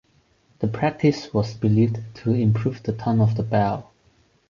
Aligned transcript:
The 0.61 0.67
practice 0.67 1.31
was 1.31 1.53
believed 1.53 1.99
to 2.23 2.31
improve 2.33 2.81
the 2.81 2.91
tone 2.93 3.21
of 3.21 3.35
the 3.35 3.43
bell. 3.43 3.91